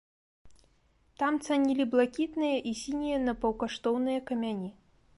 [1.23, 4.77] Там цанілі блакітныя і сінія напаўкаштоўныя камяні.